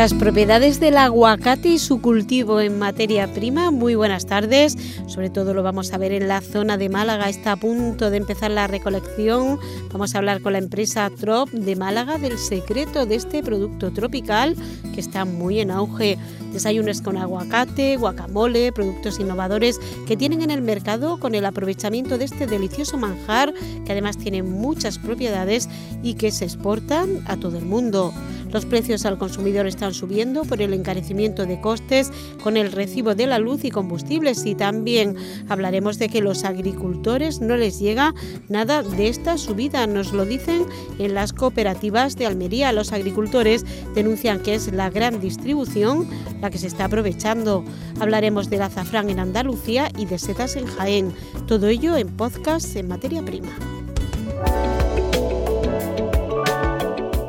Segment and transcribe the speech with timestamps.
[0.00, 3.70] Las propiedades del aguacate y su cultivo en materia prima.
[3.70, 4.74] Muy buenas tardes.
[5.06, 7.28] Sobre todo lo vamos a ver en la zona de Málaga.
[7.28, 9.58] Está a punto de empezar la recolección.
[9.92, 14.56] Vamos a hablar con la empresa Trop de Málaga del secreto de este producto tropical
[14.94, 16.16] que está muy en auge.
[16.52, 22.24] Desayunos con aguacate, guacamole, productos innovadores que tienen en el mercado con el aprovechamiento de
[22.24, 23.54] este delicioso manjar
[23.84, 25.68] que además tiene muchas propiedades
[26.02, 28.12] y que se exportan a todo el mundo.
[28.52, 32.10] Los precios al consumidor están subiendo por el encarecimiento de costes
[32.42, 35.14] con el recibo de la luz y combustibles y también
[35.48, 38.14] hablaremos de que los agricultores no les llega
[38.48, 40.64] nada de esta subida, nos lo dicen
[40.98, 42.72] en las cooperativas de Almería.
[42.72, 43.64] Los agricultores
[43.94, 46.08] denuncian que es la gran distribución
[46.40, 47.64] la que se está aprovechando.
[48.00, 51.12] Hablaremos del azafrán en Andalucía y de setas en Jaén.
[51.46, 53.50] Todo ello en podcast en materia prima.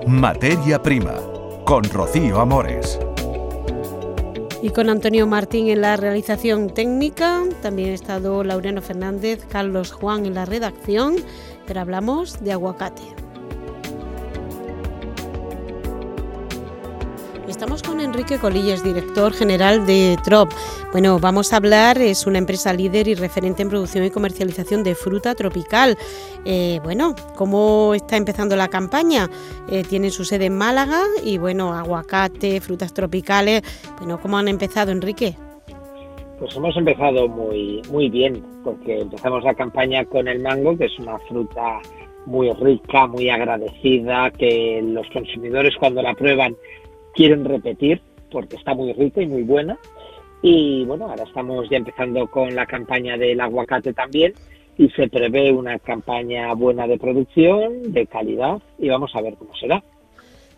[0.07, 1.13] Materia Prima
[1.65, 2.99] con Rocío Amores.
[4.61, 10.25] Y con Antonio Martín en la realización técnica, también ha estado Laureano Fernández, Carlos Juan
[10.25, 11.15] en la redacción,
[11.65, 13.20] pero hablamos de aguacate.
[17.61, 20.49] Estamos con Enrique Colilles, director general de TROP.
[20.91, 24.95] Bueno, vamos a hablar, es una empresa líder y referente en producción y comercialización de
[24.95, 25.95] fruta tropical.
[26.43, 29.29] Eh, bueno, ¿cómo está empezando la campaña?
[29.69, 33.61] Eh, tienen su sede en Málaga y bueno, aguacate, frutas tropicales.
[33.99, 35.35] Bueno, ¿cómo han empezado, Enrique?
[36.39, 40.97] Pues hemos empezado muy, muy bien, porque empezamos la campaña con el mango, que es
[40.97, 41.79] una fruta
[42.25, 46.55] muy rica, muy agradecida, que los consumidores cuando la prueban
[47.13, 49.77] quieren repetir porque está muy rica y muy buena.
[50.41, 54.33] Y bueno, ahora estamos ya empezando con la campaña del aguacate también
[54.77, 59.55] y se prevé una campaña buena de producción, de calidad y vamos a ver cómo
[59.55, 59.83] será.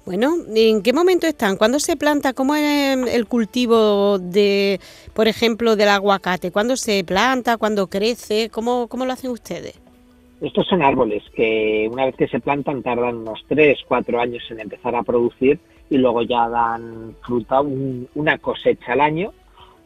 [0.05, 1.55] Bueno, ¿en qué momento están?
[1.55, 2.33] ¿Cuándo se planta?
[2.33, 4.79] ¿Cómo es el cultivo de,
[5.13, 6.51] por ejemplo, del aguacate?
[6.51, 7.57] ¿Cuándo se planta?
[7.57, 8.49] ¿Cuándo crece?
[8.49, 9.79] ¿Cómo, cómo lo hacen ustedes?
[10.41, 14.59] Estos son árboles que una vez que se plantan tardan unos 3, 4 años en
[14.59, 15.57] empezar a producir
[15.93, 19.31] y luego ya dan fruta una cosecha al año.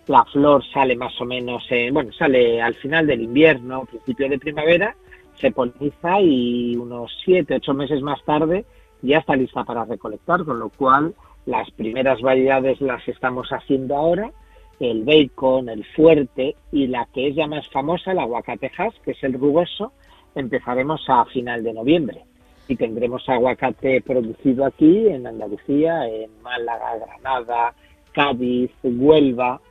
[0.07, 4.95] La flor sale más o menos, bueno, sale al final del invierno, principio de primavera,
[5.35, 8.63] se poliniza y unos 7, 8 meses más tarde
[9.01, 11.13] ya está lista para recolectar, con lo cual
[11.45, 14.31] las primeras variedades las estamos haciendo ahora,
[14.79, 19.23] el bacon, el fuerte y la que es ya más famosa, el aguacatejas, que es
[19.23, 19.91] el rugoso,
[20.35, 22.26] empezaremos a final de noviembre
[22.67, 27.73] y tendremos aguacate producido aquí en Andalucía, en Málaga, Granada,
[28.11, 29.61] Cádiz, Huelva,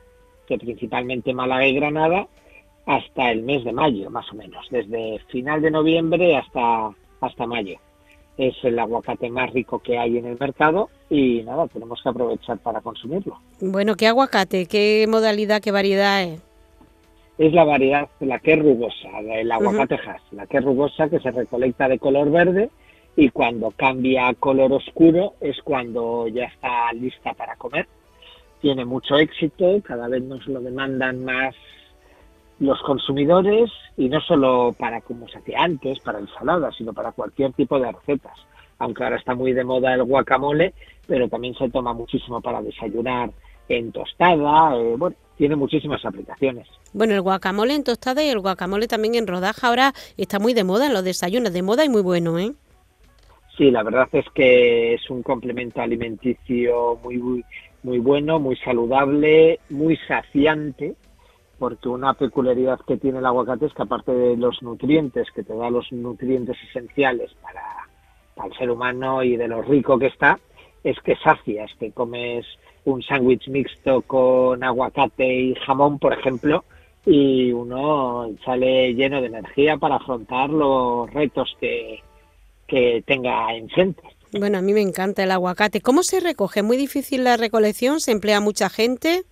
[0.47, 2.27] que principalmente Málaga y Granada,
[2.85, 6.89] hasta el mes de mayo, más o menos, desde final de noviembre hasta,
[7.21, 7.77] hasta mayo.
[8.37, 12.57] Es el aguacate más rico que hay en el mercado y nada, tenemos que aprovechar
[12.59, 13.37] para consumirlo.
[13.59, 14.67] Bueno, ¿qué aguacate?
[14.67, 16.41] ¿Qué modalidad, qué variedad es?
[17.37, 19.99] Es la variedad, la que es rugosa, el aguacate
[20.31, 22.69] la que es rugosa, que se recolecta de color verde
[23.17, 27.87] y cuando cambia a color oscuro es cuando ya está lista para comer.
[28.61, 31.55] Tiene mucho éxito, cada vez nos lo demandan más
[32.59, 37.53] los consumidores y no solo para como se hacía antes, para ensaladas, sino para cualquier
[37.53, 38.37] tipo de recetas.
[38.77, 40.75] Aunque ahora está muy de moda el guacamole,
[41.07, 43.31] pero también se toma muchísimo para desayunar
[43.67, 46.67] en tostada, eh, bueno, tiene muchísimas aplicaciones.
[46.93, 50.63] Bueno, el guacamole en tostada y el guacamole también en rodaja ahora está muy de
[50.63, 52.53] moda en los desayunos, de moda y muy bueno, ¿eh?
[53.57, 57.43] Sí, la verdad es que es un complemento alimenticio muy,
[57.81, 60.93] muy bueno, muy saludable, muy saciante,
[61.57, 65.55] porque una peculiaridad que tiene el aguacate es que aparte de los nutrientes, que te
[65.55, 67.63] da los nutrientes esenciales para,
[68.35, 70.39] para el ser humano y de lo rico que está,
[70.83, 72.45] es que sacias, que comes
[72.85, 76.63] un sándwich mixto con aguacate y jamón, por ejemplo,
[77.07, 82.03] y uno sale lleno de energía para afrontar los retos que,
[82.67, 84.01] que tenga enfrente.
[84.33, 85.81] Bueno, a mí me encanta el aguacate.
[85.81, 86.61] ¿Cómo se recoge?
[86.61, 87.99] ¿Muy difícil la recolección?
[87.99, 89.23] ¿Se emplea mucha gente?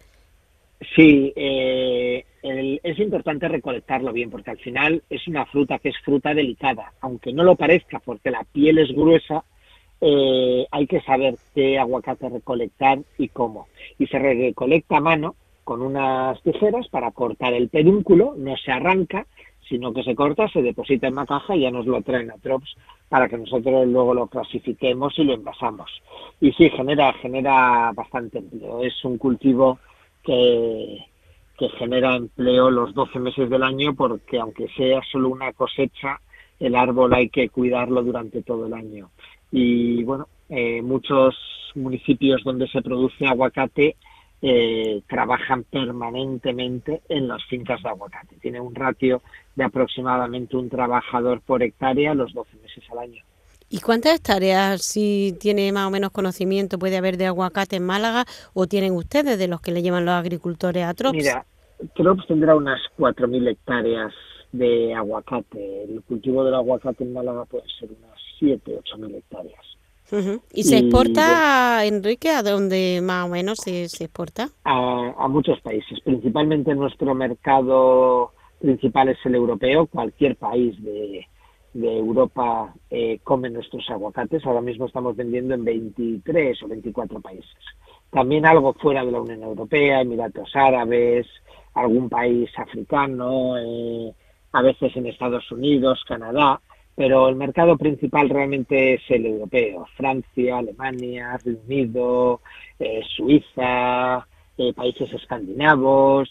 [0.95, 6.33] Sí, eh, es importante recolectarlo bien porque al final es una fruta que es fruta
[6.33, 6.93] delicada.
[7.01, 9.43] Aunque no lo parezca porque la piel es gruesa,
[10.01, 13.67] eh, hay que saber qué aguacate recolectar y cómo.
[13.97, 19.25] Y se recolecta a mano con unas tijeras para cortar el pedúnculo, no se arranca,
[19.67, 22.37] sino que se corta, se deposita en una caja y ya nos lo traen a
[22.37, 22.75] Trops
[23.09, 25.89] para que nosotros luego lo clasifiquemos y lo envasamos.
[26.39, 28.83] Y sí, genera, genera bastante empleo.
[28.83, 29.79] Es un cultivo
[30.23, 31.05] que,
[31.57, 36.19] que genera empleo los 12 meses del año porque aunque sea solo una cosecha,
[36.59, 39.09] el árbol hay que cuidarlo durante todo el año.
[39.51, 41.35] Y bueno, eh, muchos
[41.75, 43.95] municipios donde se produce aguacate
[44.41, 48.35] eh, trabajan permanentemente en las fincas de aguacate.
[48.41, 49.21] Tiene un ratio
[49.55, 53.23] de aproximadamente un trabajador por hectárea los 12 meses al año.
[53.69, 58.25] ¿Y cuántas hectáreas, si tiene más o menos conocimiento, puede haber de aguacate en Málaga
[58.53, 61.17] o tienen ustedes de los que le llevan los agricultores a Trops?
[61.17, 61.45] Mira,
[61.95, 64.13] Trops tendrá unas 4.000 hectáreas
[64.51, 65.83] de aguacate.
[65.83, 69.74] El cultivo del aguacate en Málaga puede ser unas 7, 8.000 hectáreas.
[70.53, 74.49] ¿Y se exporta, Enrique, a dónde más o menos se, exporta?
[74.63, 79.87] A, muchos países, principalmente nuestro mercado principal es el europeo.
[79.87, 81.27] Cualquier país de,
[81.73, 84.45] Europa eh, come nuestros aguacates.
[84.45, 87.57] Ahora mismo estamos vendiendo en 23 o 24 países.
[88.11, 91.27] También algo fuera de la Unión Europea, Emiratos Árabes,
[91.73, 94.13] algún país africano, eh,
[94.53, 96.61] a veces en Estados Unidos, Canadá
[96.95, 102.41] pero el mercado principal realmente es el europeo, Francia, Alemania, Reino Unido,
[102.79, 104.25] eh, Suiza,
[104.57, 106.29] eh, países escandinavos,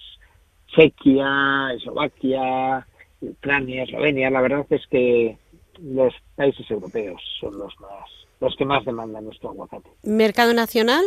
[0.68, 2.86] Chequia, Eslovaquia,
[3.20, 4.30] Ucrania, Eslovenia.
[4.30, 5.36] La verdad es que
[5.82, 8.08] los países europeos son los más,
[8.40, 9.90] los que más demandan nuestro aguacate.
[10.02, 11.04] ¿Mercado nacional?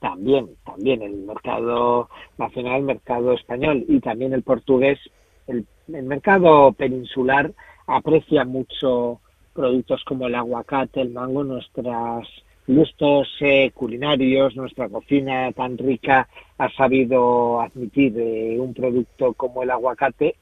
[0.00, 2.08] También, también el mercado
[2.38, 4.98] nacional, el mercado español y también el portugués,
[5.46, 7.52] el mercado peninsular
[7.86, 9.20] aprecia mucho
[9.52, 12.28] productos como el aguacate, el mango, nuestros
[12.66, 16.28] gustos eh, culinarios, nuestra cocina tan rica
[16.58, 20.36] ha sabido admitir eh, un producto como el aguacate,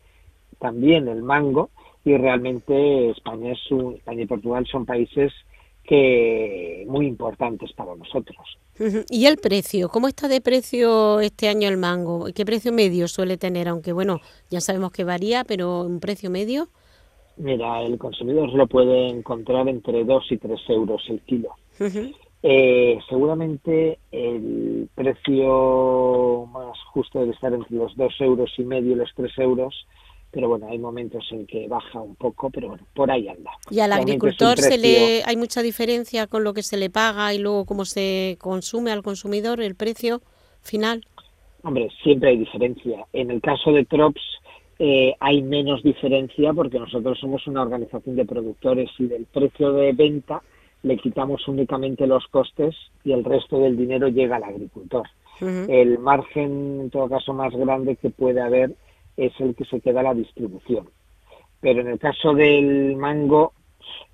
[0.58, 1.70] también el mango,
[2.04, 3.60] y realmente España, es
[3.96, 5.32] España y Portugal son países
[5.84, 8.38] que muy importantes para nosotros.
[9.10, 9.88] ¿Y el precio?
[9.88, 12.26] ¿Cómo está de precio este año el mango?
[12.34, 13.68] ¿Qué precio medio suele tener?
[13.68, 16.68] Aunque bueno, ya sabemos que varía, pero un precio medio.
[17.36, 21.50] Mira, el consumidor lo puede encontrar entre 2 y 3 euros el kilo.
[22.42, 28.96] eh, seguramente el precio más justo debe estar entre los 2 euros y medio y
[28.96, 29.86] los 3 euros,
[30.30, 33.50] pero bueno, hay momentos en que baja un poco, pero bueno, por ahí anda.
[33.70, 37.38] ¿Y al agricultor se le hay mucha diferencia con lo que se le paga y
[37.38, 40.22] luego cómo se consume al consumidor el precio
[40.62, 41.04] final?
[41.62, 43.06] Hombre, siempre hay diferencia.
[43.12, 44.22] En el caso de Trops,
[44.78, 49.92] eh, hay menos diferencia porque nosotros somos una organización de productores y del precio de
[49.92, 50.42] venta
[50.82, 52.74] le quitamos únicamente los costes
[53.04, 55.06] y el resto del dinero llega al agricultor.
[55.40, 58.74] El margen, en todo caso, más grande que puede haber
[59.16, 60.88] es el que se queda a la distribución.
[61.60, 63.52] Pero en el caso del mango,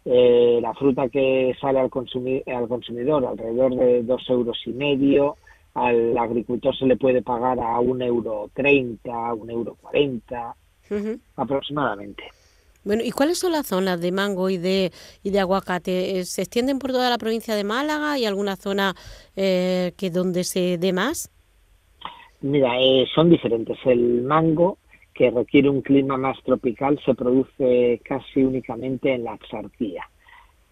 [0.06, 5.36] eh, la fruta que sale al, al consumidor alrededor de dos euros y medio,
[5.86, 10.54] al agricultor se le puede pagar a un euro treinta, un euro cuarenta,
[11.36, 12.24] aproximadamente.
[12.84, 14.92] Bueno, ¿y cuáles son las zonas de mango y de,
[15.22, 16.18] y de aguacate?
[16.18, 18.94] Eh, ¿Se extienden por toda la provincia de Málaga y alguna zona
[19.36, 21.30] eh, que donde se dé más?
[22.40, 23.76] Mira, eh, son diferentes.
[23.84, 24.78] El mango,
[25.12, 30.04] que requiere un clima más tropical, se produce casi únicamente en la Axarquía,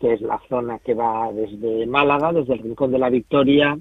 [0.01, 3.77] que es la zona que va desde Málaga, desde el Rincón de la Victoria,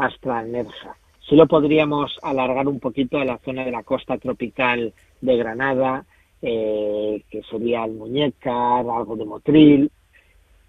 [0.00, 0.96] hasta Nerja.
[1.28, 6.04] Si lo podríamos alargar un poquito a la zona de la costa tropical de Granada,
[6.42, 9.90] eh, que sería el Muñecar, algo de Motril,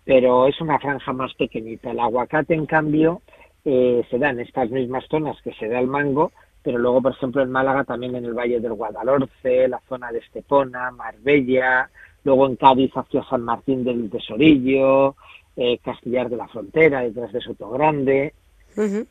[0.03, 1.91] pero es una franja más pequeñita.
[1.91, 3.21] El aguacate, en cambio,
[3.63, 7.13] eh, se da en estas mismas zonas que se da el mango, pero luego, por
[7.13, 11.89] ejemplo, en Málaga también en el Valle del Guadalhorce, la zona de Estepona, Marbella,
[12.23, 15.15] luego en Cádiz hacia San Martín del Tesorillo,
[15.55, 18.33] eh, Castillar de la Frontera, detrás de Sotogrande.
[18.75, 19.07] Grande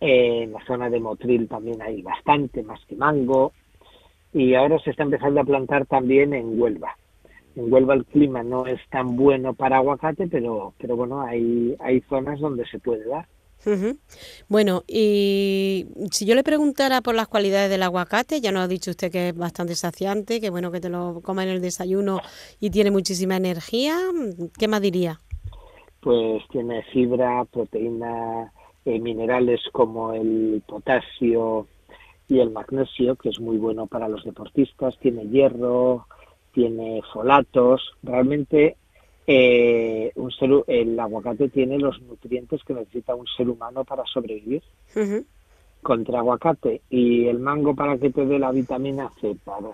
[0.00, 3.52] en la zona de Motril también hay bastante, más que mango.
[4.32, 6.96] Y ahora se está empezando a plantar también en Huelva.
[7.54, 12.00] En Huelva el clima no es tan bueno para aguacate, pero, pero bueno, hay, hay
[12.02, 13.26] zonas donde se puede dar.
[14.48, 18.92] Bueno, y si yo le preguntara por las cualidades del aguacate, ya nos ha dicho
[18.92, 22.20] usted que es bastante saciante, que bueno que te lo coma en el desayuno
[22.60, 23.96] y tiene muchísima energía,
[24.56, 25.18] ¿qué más diría?
[26.00, 28.52] Pues tiene fibra, proteína,
[28.86, 31.66] eh, minerales como el potasio
[32.28, 36.06] y el magnesio, que es muy bueno para los deportistas, tiene hierro,
[36.52, 38.76] tiene folatos, realmente
[39.26, 40.30] eh, un
[40.68, 44.62] el aguacate tiene los nutrientes que necesita un ser humano para sobrevivir.
[45.82, 49.68] Contra aguacate y el mango para que te dé la vitamina C, para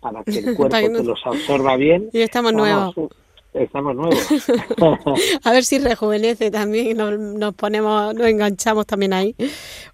[0.00, 2.10] para que el cuerpo te los absorba bien.
[2.12, 2.94] Y estamos nuevos.
[3.54, 4.28] Estamos nuevos.
[5.44, 9.34] a ver si rejuvenece también, nos, nos ponemos, nos enganchamos también ahí.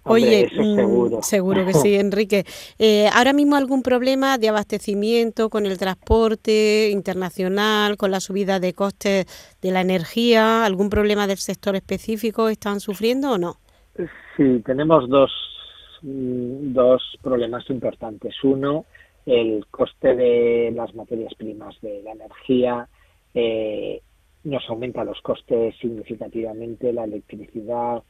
[0.03, 1.21] Oye, mm, seguro.
[1.21, 2.43] seguro que sí, Enrique.
[2.77, 8.73] Eh, ahora mismo algún problema de abastecimiento con el transporte internacional, con la subida de
[8.73, 9.25] costes
[9.61, 13.55] de la energía, algún problema del sector específico están sufriendo o no?
[14.35, 15.31] Sí, tenemos dos,
[16.01, 18.35] mm, dos problemas importantes.
[18.43, 18.85] Uno,
[19.25, 22.87] el coste de las materias primas de la energía
[23.35, 24.01] eh,
[24.45, 28.01] nos aumenta los costes significativamente, la electricidad,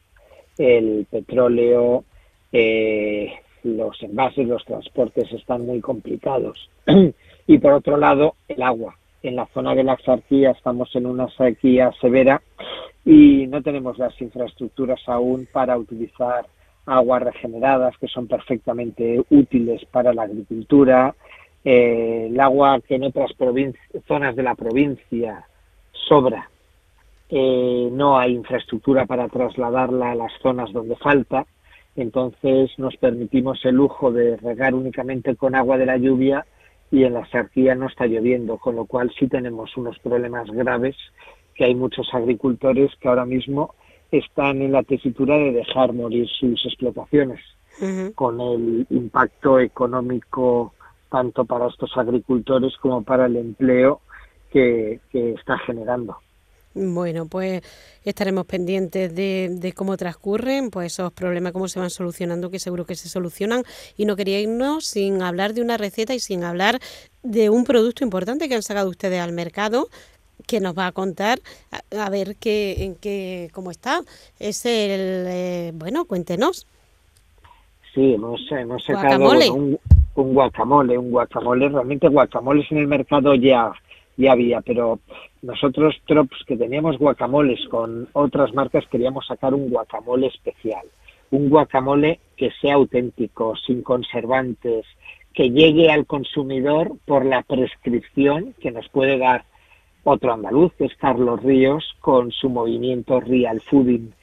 [0.57, 2.03] el petróleo,
[2.51, 6.69] eh, los envases, los transportes están muy complicados.
[7.47, 8.95] y por otro lado, el agua.
[9.23, 12.43] En la zona de la Axarquía estamos en una sequía severa
[13.03, 16.45] y no tenemos las infraestructuras aún para utilizar
[16.85, 21.15] aguas regeneradas que son perfectamente útiles para la agricultura,
[21.65, 23.31] eh, el agua que en otras
[24.07, 25.47] zonas de la provincia
[25.91, 26.49] sobra,
[27.27, 31.47] eh, no hay infraestructura para trasladarla a las zonas donde falta,
[31.95, 36.45] entonces nos permitimos el lujo de regar únicamente con agua de la lluvia
[36.91, 40.95] y en la sequía no está lloviendo, con lo cual sí tenemos unos problemas graves
[41.55, 43.73] que hay muchos agricultores que ahora mismo
[44.11, 47.39] están en la tesitura de dejar morir sus explotaciones,
[48.13, 50.74] con el impacto económico
[51.15, 54.01] tanto para estos agricultores como para el empleo
[54.51, 56.17] que, está generando.
[56.73, 57.61] Bueno, pues
[58.03, 62.95] estaremos pendientes de, cómo transcurren pues esos problemas, cómo se van solucionando, que seguro que
[62.95, 63.63] se solucionan.
[63.95, 66.79] Y no quería irnos sin hablar de una receta y sin hablar
[67.23, 69.87] de un producto importante que han sacado ustedes al mercado,
[70.45, 71.39] que nos va a contar
[71.97, 74.01] a, ver qué, en qué, cómo está.
[74.37, 76.67] Es el, eh, bueno, cuéntenos.
[77.93, 79.79] Sí, hemos, hemos sacado un,
[80.15, 83.71] un guacamole, un guacamole, realmente guacamoles en el mercado ya,
[84.17, 84.99] ya había, pero
[85.41, 90.85] nosotros Trops que teníamos guacamoles con otras marcas queríamos sacar un guacamole especial,
[91.31, 94.85] un guacamole que sea auténtico, sin conservantes,
[95.33, 99.43] que llegue al consumidor por la prescripción que nos puede dar
[100.05, 104.13] otro andaluz, que es Carlos Ríos, con su movimiento Real Fooding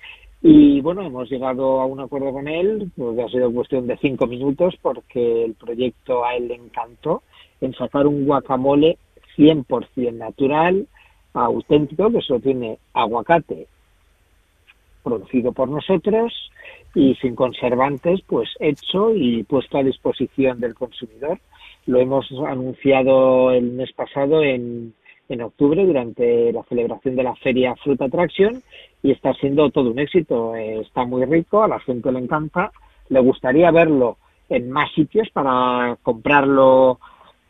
[0.43, 4.27] y bueno, hemos llegado a un acuerdo con él, pues ha sido cuestión de cinco
[4.27, 7.23] minutos porque el proyecto a él le encantó
[7.61, 8.99] en sacar un guacamole
[9.37, 10.89] 100% natural,
[11.33, 13.69] auténtico, que solo tiene aguacate
[15.05, 16.33] producido por nosotros
[16.95, 21.39] y sin conservantes, pues hecho y puesto a disposición del consumidor.
[21.87, 24.95] Lo hemos anunciado el mes pasado en,
[25.33, 28.63] en octubre durante la celebración de la feria Fruit Attraction
[29.03, 30.55] y está siendo todo un éxito.
[30.55, 32.73] Eh, está muy rico, a la gente le encanta,
[33.09, 36.99] le gustaría verlo en más sitios para comprarlo,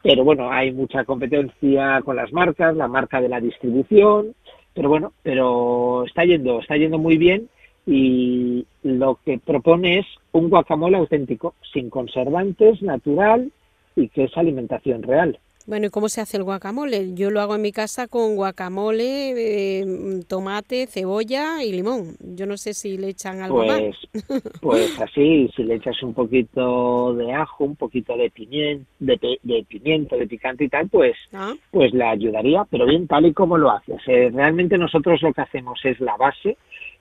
[0.03, 4.35] pero bueno, hay mucha competencia con las marcas, la marca de la distribución,
[4.75, 7.49] pero bueno, pero está yendo, está yendo muy bien
[7.87, 13.51] y lo que propone es un guacamole auténtico, sin conservantes, natural
[13.97, 15.39] y que es alimentación real.
[15.67, 17.15] Bueno, ¿y cómo se hace el guacamole?
[17.15, 19.85] Yo lo hago en mi casa con guacamole, eh,
[20.29, 22.17] tomate, cebolla y limón.
[22.21, 24.43] Yo no sé si le echan algo pues, más.
[24.61, 30.17] Pues así, si le echas un poquito de ajo, un poquito de pimiento, de, pimiento,
[30.17, 31.55] de picante y tal, pues, ah.
[31.71, 34.01] pues le ayudaría, pero bien tal y como lo haces.
[34.07, 36.57] Eh, realmente nosotros lo que hacemos es la base,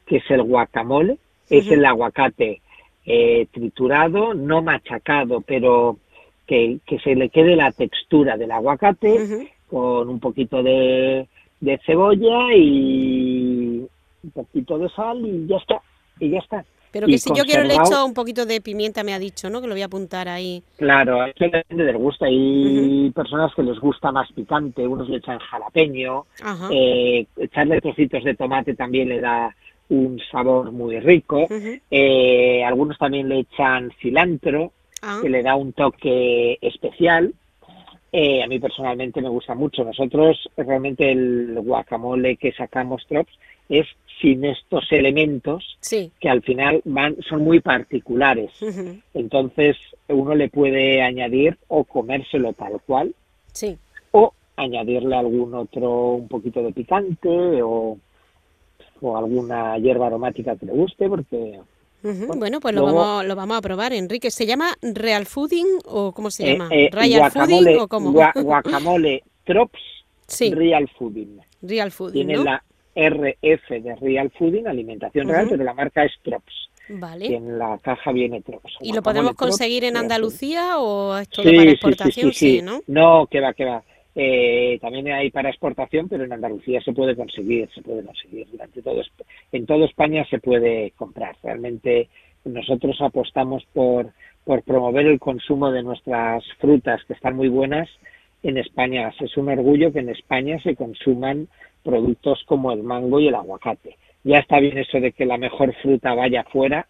[0.06, 1.18] que es el guacamole,
[1.50, 2.62] es el aguacate
[3.06, 5.98] eh, triturado, no machacado, pero
[6.48, 11.27] que, se le quede la textura del aguacate con un poquito de,
[11.86, 13.88] cebolla y
[14.24, 15.81] un poquito de sal y ya está,
[16.19, 16.65] y ya está.
[16.91, 19.62] Pero que si yo quiero le echo un poquito de pimienta, me ha dicho, ¿no?
[19.62, 20.62] Que lo voy a apuntar ahí.
[20.75, 22.25] Claro, eso depende del gusto.
[22.25, 26.25] Hay personas que les gusta más picante, unos le echan jalapeño,
[26.69, 29.55] eh, echarle trocitos de tomate también le da
[29.89, 31.48] un sabor muy rico.
[31.89, 35.20] eh, algunos también le echan cilantro, Ah.
[35.22, 37.34] que le da un toque especial.
[38.12, 39.84] Eh, a mí personalmente me gusta mucho.
[39.84, 43.31] Nosotros realmente el guacamole que sacamos Trops
[43.70, 43.88] es
[44.22, 45.77] sin estos elementos
[46.20, 48.51] que al final van son muy particulares.
[49.13, 49.77] Entonces
[50.08, 53.15] uno le puede añadir o comérselo tal cual
[53.51, 53.77] sí.
[54.12, 57.98] o añadirle algún otro un poquito de picante o,
[59.01, 61.60] o alguna hierba aromática que le guste porque
[62.03, 64.31] bueno, pues lo, vamos, lo vamos a probar, Enrique.
[64.31, 66.70] ¿Se llama Real Fooding o cómo se eh, llama?
[66.72, 68.12] Eh, ¿Real Fooding o cómo?
[68.36, 69.79] guacamole Trops
[70.51, 71.39] Real Fooding.
[71.62, 72.63] Real Fooding, Tiene la
[72.96, 76.70] RF de Real Fooding, alimentación real, pero la marca es Trops.
[76.89, 77.36] Vale.
[77.36, 78.75] en la caja viene trops.
[78.81, 82.34] ¿Y lo podemos conseguir en Andalucía o es todo sí, para exportación?
[82.34, 82.81] Sí, sí, ¿no?
[82.88, 83.84] No, que va, que va.
[84.13, 88.48] Eh, también hay para exportación, pero en Andalucía se puede conseguir, se puede conseguir.
[88.51, 89.01] Durante todo,
[89.51, 91.36] en toda España se puede comprar.
[91.41, 92.10] Realmente
[92.44, 94.12] nosotros apostamos por,
[94.44, 97.89] por promover el consumo de nuestras frutas, que están muy buenas
[98.44, 99.13] en España.
[99.20, 101.48] Es un orgullo que en España se consuman
[101.84, 103.98] productos como el mango y el aguacate.
[104.24, 106.88] Ya está bien eso de que la mejor fruta vaya fuera.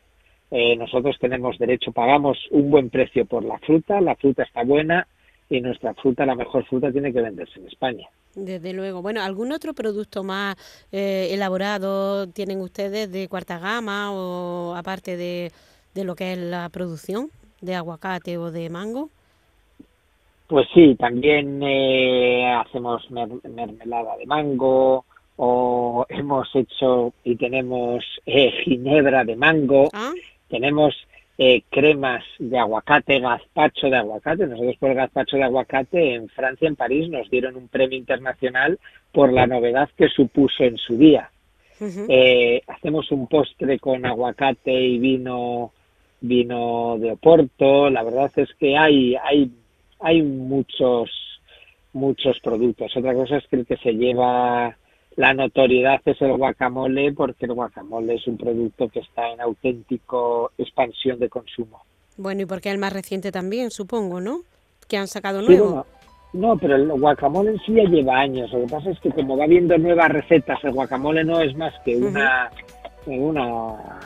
[0.50, 5.08] Eh, nosotros tenemos derecho, pagamos un buen precio por la fruta, la fruta está buena,
[5.52, 8.08] y nuestra fruta, la mejor fruta, tiene que venderse en España.
[8.34, 9.02] Desde luego.
[9.02, 10.56] Bueno, ¿algún otro producto más
[10.94, 15.52] eh, elaborado tienen ustedes de cuarta gama o aparte de,
[15.94, 17.30] de lo que es la producción
[17.60, 19.10] de aguacate o de mango?
[20.48, 25.06] Pues sí, también eh, hacemos mermelada de mango
[25.36, 29.90] o hemos hecho y tenemos eh, ginebra de mango.
[29.92, 30.14] ¿Ah?
[30.50, 30.96] Tenemos
[31.44, 34.46] eh, cremas de aguacate, gazpacho de aguacate.
[34.46, 38.78] Nosotros por el gazpacho de aguacate en Francia, en París, nos dieron un premio internacional
[39.12, 41.32] por la novedad que supuso en su día.
[42.10, 45.72] eh, hacemos un postre con aguacate y vino
[46.20, 47.90] vino de Oporto.
[47.90, 49.52] La verdad es que hay hay
[50.00, 51.10] hay muchos
[51.92, 52.96] muchos productos.
[52.96, 54.78] Otra cosa es que el que se lleva
[55.16, 60.52] la notoriedad es el guacamole porque el guacamole es un producto que está en auténtico
[60.58, 61.82] expansión de consumo.
[62.18, 64.42] Bueno, y porque el más reciente también, supongo, ¿no?
[64.88, 65.86] Que han sacado nuevo.
[66.34, 68.52] no, pero el guacamole en sí ya lleva años.
[68.52, 71.74] Lo que pasa es que como va viendo nuevas recetas, el guacamole no es más
[71.84, 72.50] que una,
[73.06, 74.00] una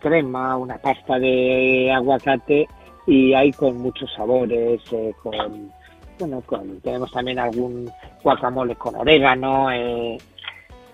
[0.00, 2.68] crema, una pasta de aguacate
[3.06, 5.72] y hay con muchos sabores, eh, con
[6.18, 7.90] bueno, con, tenemos también algún
[8.22, 10.18] guacamole con orégano, eh,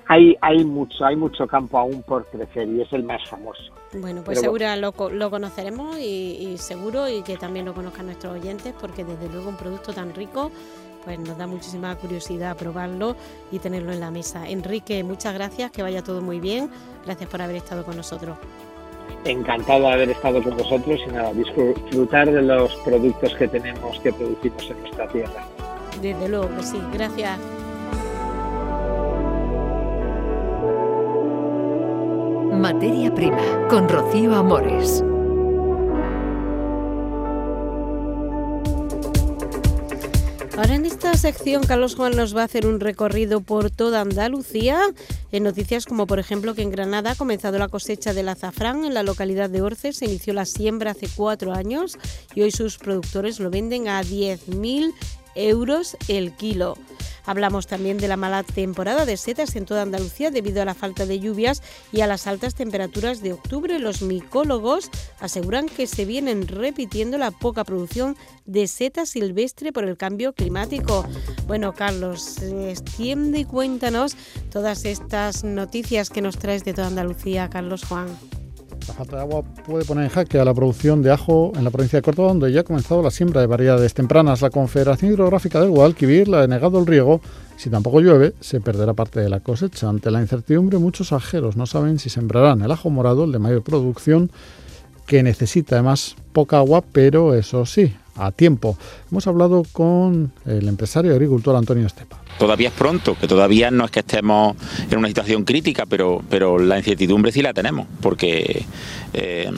[0.09, 3.63] hay, hay mucho, hay mucho campo aún por crecer y es el más famoso.
[3.93, 8.75] Bueno, pues seguro lo, lo, conoceremos y, seguro y que también lo conozcan nuestros oyentes
[8.81, 10.51] porque desde luego un producto tan rico
[11.05, 13.17] pues nos da muchísima curiosidad probarlo
[13.53, 14.49] y tenerlo en la mesa.
[14.49, 16.71] Enrique, muchas gracias, que vaya todo muy bien.
[17.05, 18.37] Gracias por haber estado con nosotros.
[19.25, 24.13] Encantado de haber estado con vosotros y nada, disfrutar de los productos que tenemos que
[24.13, 25.47] producimos en nuestra tierra.
[26.03, 27.39] Desde luego que sí, gracias.
[32.59, 35.05] Materia Prima con Rocío Amores.
[40.57, 44.81] Ahora en esta sección Carlos Juan nos va a hacer un recorrido por toda Andalucía
[45.31, 48.93] en noticias como por ejemplo que en Granada ha comenzado la cosecha del azafrán en
[48.93, 51.97] la localidad de Orces, se inició la siembra hace cuatro años
[52.35, 54.93] y hoy sus productores lo venden a 10.000
[55.39, 56.77] euros el kilo.
[57.29, 61.05] Hablamos también de la mala temporada de setas en toda Andalucía debido a la falta
[61.05, 63.79] de lluvias y a las altas temperaturas de octubre.
[63.79, 69.99] Los micólogos aseguran que se vienen repitiendo la poca producción de seta silvestre por el
[69.99, 71.05] cambio climático.
[71.47, 74.17] Bueno, Carlos, extiende y cuéntanos
[74.51, 78.09] todas estas noticias que nos traes de toda Andalucía, Carlos Juan.
[78.89, 81.71] La falta de agua puede poner en jaque a la producción de ajo en la
[81.71, 84.41] provincia de Córdoba, donde ya ha comenzado la siembra de variedades tempranas.
[84.41, 87.21] La Confederación Hidrográfica del Guadalquivir le ha negado el riego.
[87.57, 89.91] Si tampoco llueve, se perderá parte de la cosecha.
[89.91, 93.63] Ante la incertidumbre, muchos ajeros no saben si sembrarán el ajo morado, el de mayor
[93.63, 94.31] producción,
[95.07, 98.77] que necesita además poca agua, pero eso sí, a tiempo.
[99.11, 102.19] Hemos hablado con el empresario agricultor Antonio Estepa.
[102.39, 104.57] Todavía es pronto, que todavía no es que estemos
[104.91, 108.65] en una situación crítica, pero, pero la incertidumbre sí la tenemos, porque
[109.13, 109.51] eh,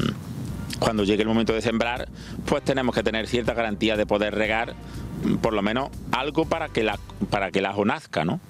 [0.79, 2.09] cuando llegue el momento de sembrar,
[2.47, 4.75] pues tenemos que tener cierta garantía de poder regar
[5.43, 8.41] por lo menos algo para que la para que la nazca, ¿no?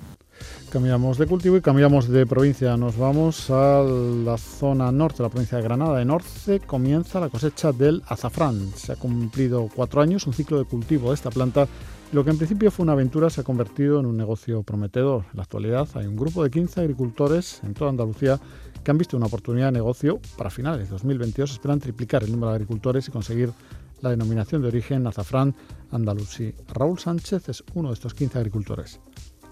[0.71, 2.77] Cambiamos de cultivo y cambiamos de provincia.
[2.77, 6.01] Nos vamos a la zona norte, la provincia de Granada.
[6.01, 8.71] En Orce comienza la cosecha del azafrán.
[8.77, 11.67] Se ha cumplido cuatro años, un ciclo de cultivo de esta planta.
[12.13, 15.25] Lo que en principio fue una aventura se ha convertido en un negocio prometedor.
[15.33, 18.39] En la actualidad hay un grupo de 15 agricultores en toda Andalucía
[18.85, 21.51] que han visto una oportunidad de negocio para finales de 2022.
[21.51, 23.51] Esperan triplicar el número de agricultores y conseguir
[24.03, 25.53] la denominación de origen azafrán
[25.91, 26.55] andalusí.
[26.69, 29.01] Raúl Sánchez es uno de estos 15 agricultores.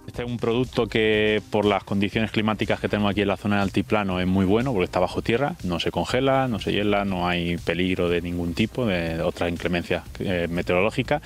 [0.08, 3.56] Este es un producto que por las condiciones climáticas que tenemos aquí en la zona
[3.56, 7.04] del altiplano es muy bueno porque está bajo tierra, no se congela, no se hiela,
[7.04, 11.20] no hay peligro de ningún tipo, de otras inclemencias eh, meteorológicas.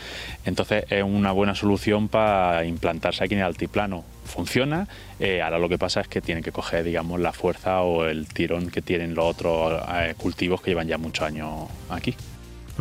[0.45, 4.03] Entonces es una buena solución para implantarse aquí en el altiplano.
[4.25, 4.88] Funciona,
[5.21, 8.27] eh, ahora lo que pasa es que tiene que coger digamos, la fuerza o el
[8.27, 12.16] tirón que tienen los otros eh, cultivos que llevan ya muchos años aquí.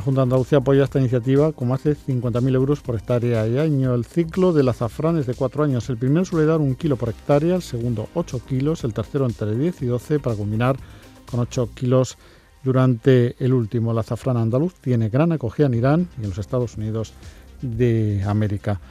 [0.01, 3.59] La Junta de Andalucía apoya esta iniciativa con más de 50.000 euros por hectárea y
[3.59, 3.93] año.
[3.93, 5.87] El ciclo del azafrán es de cuatro años.
[5.91, 9.55] El primero suele dar un kilo por hectárea, el segundo 8 kilos, el tercero entre
[9.55, 10.75] 10 y 12 para culminar
[11.29, 12.17] con 8 kilos
[12.63, 13.91] durante el último.
[13.91, 17.13] El azafrán andaluz tiene gran acogida en Irán y en los Estados Unidos
[17.61, 18.81] de América.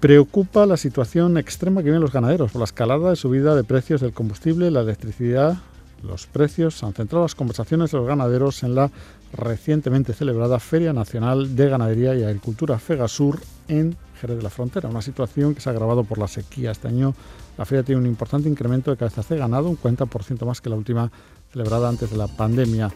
[0.00, 4.00] Preocupa la situación extrema que viven los ganaderos por la escalada de subida de precios
[4.00, 5.58] del combustible, la electricidad,
[6.02, 6.82] los precios.
[6.82, 8.90] Han centrado las conversaciones de los ganaderos en la
[9.36, 15.02] recientemente celebrada Feria Nacional de Ganadería y Agricultura Fegasur en Jerez de la Frontera, una
[15.02, 16.70] situación que se ha agravado por la sequía.
[16.70, 17.14] Este año
[17.58, 20.76] la feria tiene un importante incremento de cabezas de ganado, un 40% más que la
[20.76, 21.10] última
[21.52, 22.90] celebrada antes de la pandemia.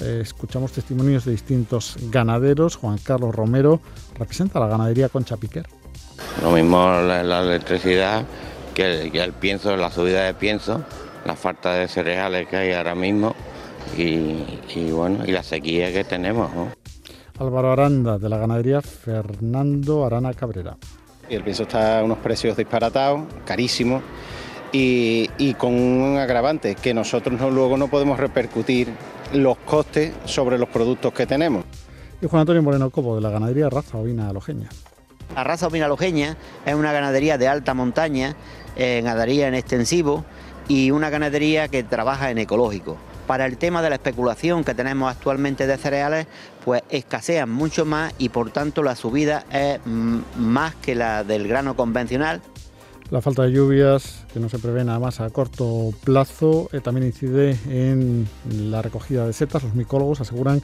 [0.00, 2.76] Eh, escuchamos testimonios de distintos ganaderos.
[2.76, 3.80] Juan Carlos Romero
[4.18, 5.66] representa la ganadería Concha Piquer.
[6.42, 8.24] Lo mismo la, electricidad
[8.74, 10.84] que el, pienso, la subida de pienso,
[11.24, 13.34] la falta de cereales que hay ahora mismo
[13.96, 16.50] y, bueno, y la sequía que tenemos.
[17.38, 20.76] Álvaro Aranda, de la ganadería Fernando Arana Cabrera.
[21.28, 24.02] El pienso está a unos precios disparatados, carísimos,
[24.72, 28.88] y, con un agravante, que nosotros no, luego no podemos repercutir
[29.32, 31.64] los costes sobre los productos que tenemos.
[32.20, 34.68] Y Juan Antonio Moreno Cobo, de la ganadería Raza Ovina Alogeña.
[35.34, 38.34] La raza ovina alogeña es una ganadería de alta montaña,
[38.76, 40.24] eh, ganadería en extensivo
[40.66, 42.96] y una ganadería que trabaja en ecológico.
[43.30, 46.26] Para el tema de la especulación que tenemos actualmente de cereales,
[46.64, 51.76] pues escasean mucho más y por tanto la subida es más que la del grano
[51.76, 52.42] convencional.
[53.08, 57.06] La falta de lluvias, que no se prevé nada más a corto plazo, eh, también
[57.06, 59.62] incide en la recogida de setas.
[59.62, 60.60] Los micólogos aseguran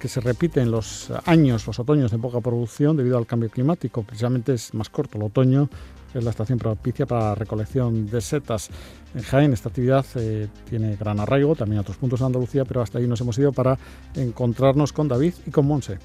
[0.00, 4.02] que se repiten los años, los otoños de poca producción debido al cambio climático.
[4.02, 5.68] Precisamente es más corto el otoño,
[6.14, 8.70] es la estación propicia para la recolección de setas.
[9.14, 12.82] En Jaén esta actividad eh, tiene gran arraigo, también a otros puntos de Andalucía, pero
[12.82, 13.78] hasta ahí nos hemos ido para
[14.14, 15.98] encontrarnos con David y con Monse.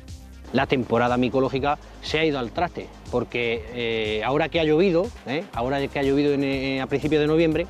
[0.51, 5.43] La temporada micológica se ha ido al traste, porque eh, ahora que ha llovido, eh,
[5.53, 7.65] ahora que ha llovido a principios de noviembre,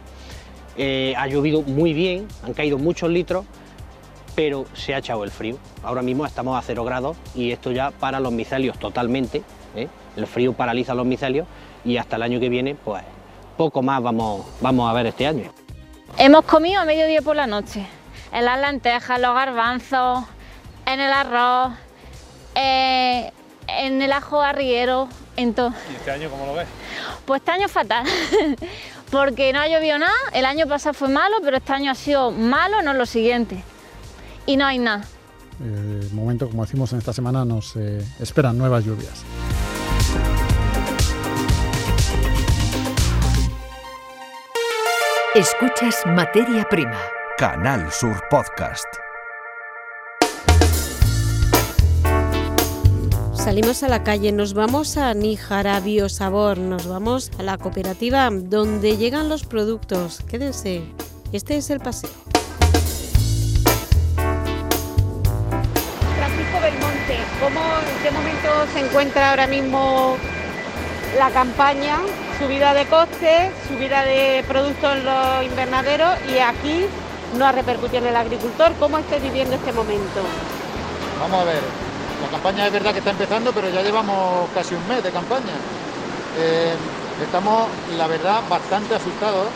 [1.16, 3.46] ha llovido muy bien, han caído muchos litros,
[4.36, 5.58] pero se ha echado el frío.
[5.82, 9.44] Ahora mismo estamos a cero grados y esto ya para los micelios totalmente.
[10.18, 11.48] El frío paraliza los micelios
[11.84, 13.04] y hasta el año que viene, pues
[13.58, 15.52] poco más vamos, vamos a ver este año.
[16.18, 17.86] Hemos comido a mediodía por la noche,
[18.32, 20.24] en las lentejas, los garbanzos,
[20.86, 21.74] en el arroz,
[22.56, 23.32] eh,
[23.68, 25.74] en el ajo arriero, en todo.
[25.92, 26.68] ¿Y este año cómo lo ves?
[27.26, 28.06] Pues este año fatal,
[29.12, 32.32] porque no ha llovido nada, el año pasado fue malo, pero este año ha sido
[32.32, 33.64] malo, no lo siguiente
[34.46, 35.06] y no hay nada.
[35.60, 39.24] El momento, como decimos en esta semana, nos eh, esperan nuevas lluvias.
[45.36, 47.02] Escuchas Materia Prima.
[47.40, 48.86] Canal Sur Podcast.
[53.34, 58.96] Salimos a la calle, nos vamos a Níjara Biosabor, nos vamos a la cooperativa donde
[58.98, 60.22] llegan los productos.
[60.30, 60.84] Quédense,
[61.32, 62.12] este es el paseo.
[67.42, 70.16] ¿Cómo, ¿En qué momento se encuentra ahora mismo
[71.18, 71.98] la campaña?
[72.44, 76.88] Subida de costes, subida de productos en los invernaderos y aquí
[77.38, 78.74] no ha repercutido en el agricultor.
[78.82, 80.20] ¿Cómo está viviendo este momento?
[81.22, 81.62] Vamos a ver,
[82.22, 85.56] la campaña es verdad que está empezando, pero ya llevamos casi un mes de campaña.
[86.38, 86.74] Eh,
[87.24, 89.48] estamos, la verdad, bastante asustados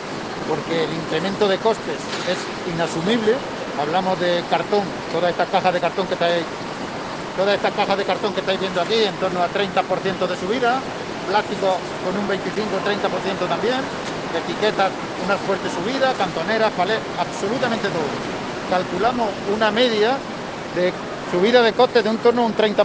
[0.48, 3.34] porque el incremento de costes es inasumible.
[3.78, 6.42] Hablamos de cartón, todas estas cajas de cartón que estáis
[7.36, 10.80] todas estas cajas de cartón que estáis viendo aquí en torno a 30% de subida,
[11.28, 13.80] plástico con un 25-30% también,
[14.34, 14.90] etiquetas
[15.24, 18.08] una fuerte subida, cantoneras, palés, absolutamente todo.
[18.70, 20.16] Calculamos una media
[20.74, 20.92] de
[21.30, 22.84] subida de costes de un torno a un 30%.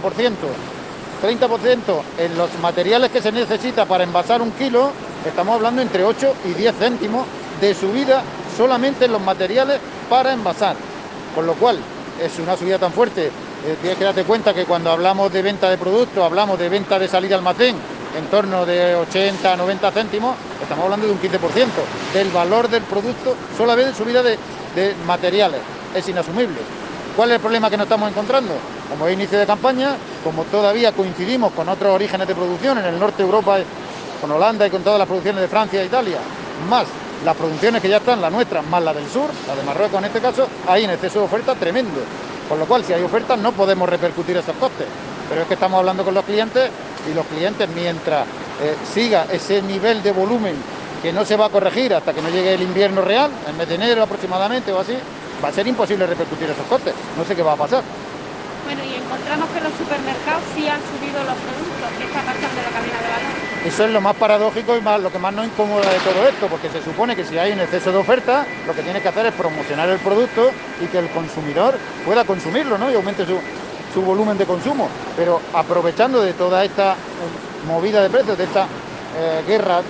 [1.22, 4.92] 30% en los materiales que se necesita para envasar un kilo,
[5.26, 7.26] estamos hablando entre 8 y 10 céntimos
[7.60, 8.22] de subida
[8.56, 9.78] solamente en los materiales
[10.10, 10.76] para envasar.
[11.34, 11.78] Con lo cual,
[12.22, 13.30] es una subida tan fuerte
[13.66, 16.98] eh, tienes que darte cuenta que cuando hablamos de venta de productos, hablamos de venta
[16.98, 17.74] de salida almacén
[18.16, 21.30] en torno de 80 a 90 céntimos, estamos hablando de un 15%
[22.12, 24.38] del valor del producto solamente subida de,
[24.74, 25.60] de materiales.
[25.94, 26.58] Es inasumible.
[27.16, 28.54] ¿Cuál es el problema que nos estamos encontrando?
[28.88, 32.98] Como es inicio de campaña, como todavía coincidimos con otros orígenes de producción en el
[32.98, 33.58] norte de Europa,
[34.20, 36.18] con Holanda y con todas las producciones de Francia e Italia,
[36.68, 36.86] más
[37.24, 40.06] las producciones que ya están, la nuestra, más la del sur, la de Marruecos en
[40.06, 42.00] este caso, hay un exceso de oferta tremendo.
[42.48, 44.86] Con lo cual, si hay ofertas, no podemos repercutir esos costes.
[45.28, 46.70] Pero es que estamos hablando con los clientes
[47.10, 48.26] y los clientes, mientras
[48.62, 50.54] eh, siga ese nivel de volumen
[51.02, 53.68] que no se va a corregir hasta que no llegue el invierno real, en mes
[53.68, 54.94] de enero aproximadamente o así,
[55.42, 56.94] va a ser imposible repercutir esos costes.
[57.16, 57.82] No sé qué va a pasar.
[58.64, 61.88] Bueno, y encontramos que los supermercados sí han subido los productos.
[61.98, 63.32] ¿Qué está pasando en la cadena de valor?
[63.66, 66.46] Eso es lo más paradójico y más, lo que más nos incomoda de todo esto,
[66.48, 69.26] porque se supone que si hay un exceso de oferta, lo que tiene que hacer
[69.26, 72.90] es promocionar el producto y que el consumidor pueda consumirlo ¿no?
[72.90, 73.38] y aumente su,
[74.02, 74.88] volumen de consumo.
[75.16, 78.66] Pero aprovechando de toda esta eh, movida de precios, de esta
[79.16, 79.82] eh, guerra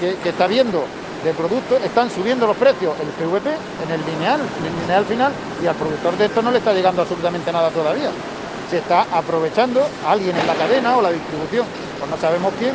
[0.00, 0.84] que, que está habiendo
[1.24, 5.32] de productos, están subiendo los precios el PVP en el lineal, en el lineal final,
[5.62, 8.10] y al productor de esto no le está llegando absolutamente nada todavía.
[8.68, 11.66] Se está aprovechando alguien en la cadena o la distribución
[12.02, 12.74] pues no sabemos quién,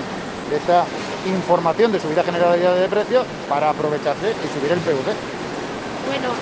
[0.50, 0.86] de esta
[1.28, 5.12] información de subida generalidad de precios para aprovecharse y subir el PVP.
[6.08, 6.34] Bueno,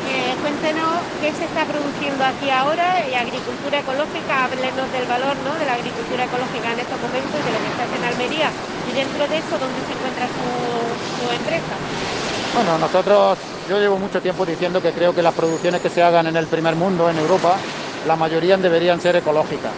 [0.42, 5.54] cuéntenos qué se está produciendo aquí ahora y agricultura ecológica, háblenos del valor ¿no?
[5.56, 8.52] de la agricultura ecológica en estos momentos, de lo que está en Almería
[8.88, 11.76] y dentro de eso, ¿dónde se encuentra su, su empresa?
[12.54, 16.28] Bueno, nosotros, yo llevo mucho tiempo diciendo que creo que las producciones que se hagan
[16.28, 17.60] en el primer mundo, en Europa,
[18.06, 19.74] la mayoría deberían ser ecológicas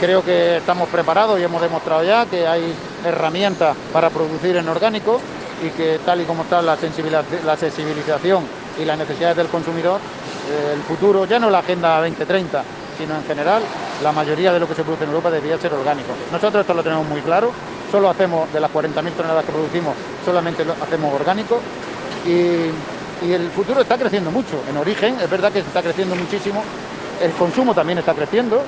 [0.00, 5.20] creo que estamos preparados y hemos demostrado ya que hay herramientas para producir en orgánico
[5.62, 8.44] y que tal y como está la, sensibilización
[8.78, 10.00] y las necesidades del consumidor,
[10.50, 12.62] eh, el futuro, ya no la Agenda 2030,
[12.96, 13.62] sino en general,
[14.02, 16.12] la mayoría de lo que se produce en Europa debería ser orgánico.
[16.32, 17.52] Nosotros esto lo tenemos muy claro,
[17.90, 21.60] solo hacemos de las 40.000 toneladas que producimos, solamente lo hacemos orgánico
[22.26, 22.70] y,
[23.26, 24.62] el futuro está creciendo mucho.
[24.68, 26.62] En origen, es verdad que está creciendo muchísimo,
[27.22, 28.62] el consumo también está creciendo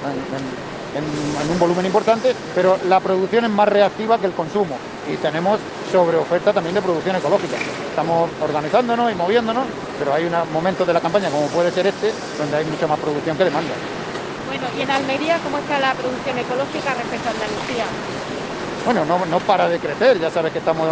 [0.96, 4.78] en, un volumen importante, pero la producción es más reactiva que el consumo
[5.12, 5.60] y tenemos
[5.90, 7.56] sobre oferta también de producción ecológica.
[7.90, 9.64] Estamos organizándonos y moviéndonos,
[9.98, 12.98] pero hay unos momentos de la campaña, como puede ser este, donde hay mucha más
[12.98, 13.72] producción que demanda.
[14.46, 17.84] Bueno, ¿y en Almería cómo está la producción ecológica respecto a Andalucía?
[18.84, 20.88] Bueno, no, no para de crecer, ya sabes que estamos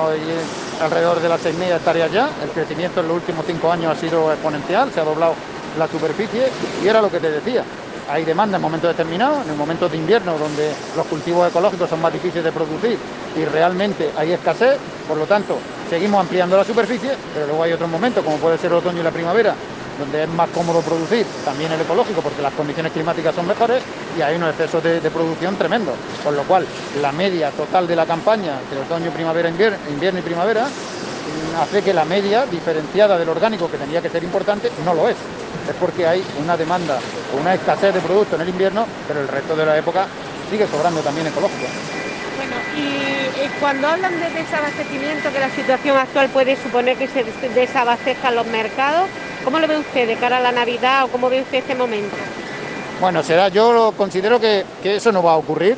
[0.83, 4.31] alrededor de las 6.000 hectáreas ya, el crecimiento en los últimos cinco años ha sido
[4.33, 5.35] exponencial, se ha doblado
[5.79, 6.49] la superficie
[6.83, 7.63] y era lo que te decía,
[8.09, 12.01] hay demanda en momentos determinados, en el momento de invierno donde los cultivos ecológicos son
[12.01, 12.99] más difíciles de producir
[13.37, 15.59] y realmente hay escasez, por lo tanto
[15.91, 19.05] seguimos ampliando la superficie, pero luego hay otros momentos como puede ser el otoño y
[19.05, 19.55] la primavera
[19.99, 23.83] donde es más cómodo producir también el ecológico porque las condiciones climáticas son mejores
[24.17, 25.95] y hay unos excesos de, producción tremendos.
[26.23, 26.67] Con lo cual,
[27.01, 30.69] la media total de la campaña de otoño, primavera, invierno y primavera
[31.61, 35.17] hace que la media diferenciada del orgánico, que tenía que ser importante, no lo es
[35.69, 36.99] es porque hay una demanda,
[37.39, 40.07] una escasez de producto en el invierno, pero el resto de la época
[40.51, 41.67] sigue sobrando también ecológico.
[42.37, 47.25] Bueno, y, cuando hablan de desabastecimiento, que la situación actual puede suponer que se
[47.55, 49.09] desabastezcan los mercados,
[49.45, 52.15] ¿cómo lo ve usted de cara a la Navidad o cómo ve usted este momento?
[53.01, 55.77] Bueno, será, yo considero que, que eso no va a ocurrir,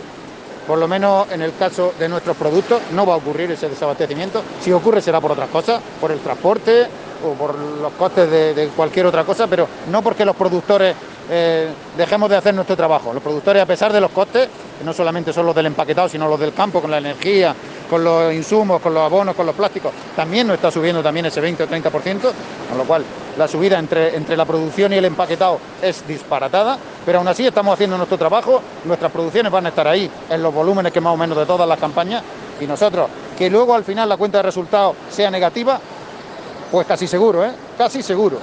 [0.66, 4.42] por lo menos en el caso de nuestros productos, no va a ocurrir ese desabastecimiento.
[4.61, 6.87] Si ocurre será por otras cosas, por el transporte,
[7.25, 10.95] o por los costes de, cualquier otra cosa, pero no porque los productores
[11.31, 13.13] eh, dejemos de hacer nuestro trabajo.
[13.13, 16.29] Los productores, a pesar de los costes, que no solamente son los del empaquetado, sino
[16.29, 17.55] los del campo, con la energía,
[17.89, 21.41] con los insumos, con los abonos, con los plásticos, también nos está subiendo también ese
[21.41, 22.21] 20 o 30%,
[22.69, 23.05] con lo cual
[23.37, 27.75] la subida entre, entre la producción y el empaquetado es disparatada, pero aún así estamos
[27.75, 31.17] haciendo nuestro trabajo, nuestras producciones van a estar ahí en los volúmenes que más o
[31.17, 32.23] menos de todas las campañas,
[32.61, 35.81] y nosotros, que luego al final la cuenta de resultados sea negativa,
[36.71, 37.53] pues casi seguro, ¿eh?
[37.77, 38.39] Casi seguro.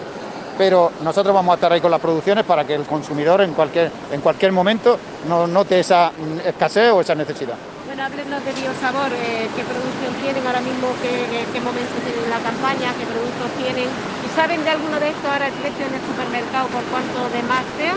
[0.57, 3.91] Pero nosotros vamos a estar ahí con las producciones para que el consumidor en cualquier,
[4.11, 6.11] en cualquier momento no note esa
[6.45, 7.55] escasez o esa necesidad.
[7.85, 12.39] Bueno, háblenos de Biosabor, eh, qué producción tienen ahora mismo, qué, qué momento tienen la
[12.39, 13.89] campaña, qué productos tienen.
[13.89, 17.43] ¿Y saben de alguno de estos ahora el precio en el supermercado por cuánto de
[17.43, 17.95] más sea?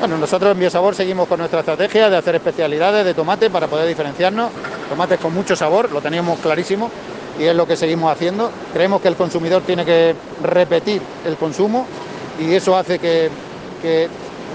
[0.00, 3.88] Bueno, nosotros en Biosabor seguimos con nuestra estrategia de hacer especialidades de tomate para poder
[3.88, 4.50] diferenciarnos.
[4.90, 6.90] Tomates con mucho sabor, lo teníamos clarísimo
[7.38, 8.50] y es lo que seguimos haciendo.
[8.72, 11.86] Creemos que el consumidor tiene que repetir el consumo
[12.38, 13.30] y eso hace que,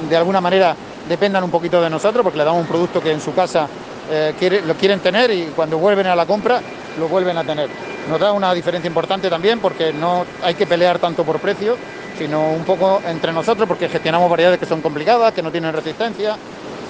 [0.10, 0.76] de alguna manera
[1.08, 3.68] dependan un poquito de nosotros porque le damos un producto que en su casa
[4.10, 6.62] eh, lo quieren tener y cuando vuelven a la compra
[7.00, 7.70] lo vuelven a tener.
[8.10, 11.78] Nos da una diferencia importante también porque no hay que pelear tanto por precio,
[12.18, 16.36] sino un poco entre nosotros porque gestionamos variedades que son complicadas, que no tienen resistencia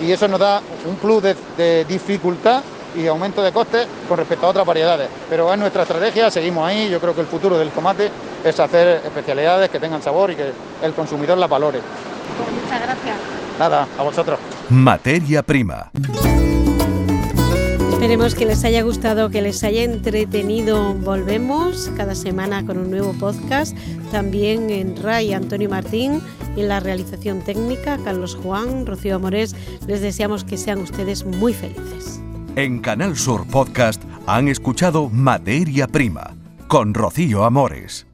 [0.02, 1.24] y eso nos da un plus
[1.58, 2.64] de dificultad
[2.96, 5.10] y aumento de costes con respecto a otras variedades.
[5.30, 8.10] Pero es nuestra estrategia, seguimos ahí, yo creo que el futuro del tomate
[8.44, 10.52] es hacer especialidades que tengan sabor y que
[10.82, 11.80] el consumidor las valore.
[12.38, 13.16] Pues muchas gracias.
[13.60, 14.40] Nada, a vosotros.
[14.70, 15.92] Materia prima.
[18.02, 20.96] Esperemos que les haya gustado, que les haya entretenido.
[20.96, 23.78] Volvemos cada semana con un nuevo podcast.
[24.12, 26.20] También en RAI Antonio Martín
[26.56, 29.56] y en la realización técnica Carlos Juan, Rocío Amores.
[29.86, 32.22] Les deseamos que sean ustedes muy felices.
[32.58, 36.36] En Canal Sur Podcast han escuchado Materia Prima
[36.68, 38.11] con Rocío Amores.